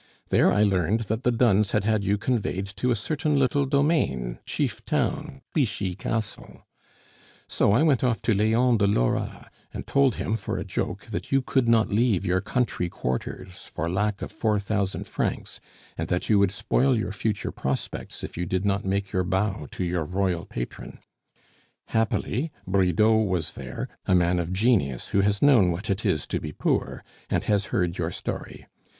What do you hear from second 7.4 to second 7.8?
"So off